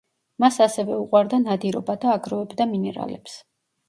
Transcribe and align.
მას 0.43 0.55
ასევე 0.65 0.95
უყვარდა 1.01 1.39
ნადირობა 1.43 1.95
და 2.05 2.13
აგროვებდა 2.21 2.67
მინერალებს. 2.73 3.37